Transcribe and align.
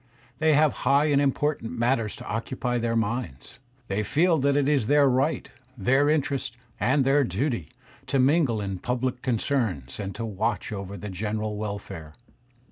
They 0.39 0.53
have 0.55 0.77
high 0.81 1.11
and 1.11 1.21
important 1.21 1.73
matters 1.77 2.15
to 2.15 2.27
occupy 2.27 2.79
their 2.79 2.95
minds. 2.95 3.59
They 3.87 4.01
feel 4.01 4.39
that 4.39 4.55
it 4.55 4.67
is 4.67 4.87
their 4.87 5.07
right, 5.07 5.47
their 5.77 6.09
interest, 6.09 6.57
and 6.79 7.03
their 7.03 7.23
duty, 7.23 7.69
to 8.07 8.17
mingle 8.17 8.59
in 8.61 8.79
pubUc 8.79 9.21
concerns, 9.21 9.99
and 9.99 10.15
to 10.15 10.25
watch 10.25 10.71
over 10.71 10.97
the 10.97 11.09
general 11.11 11.55
welfare. 11.55 12.15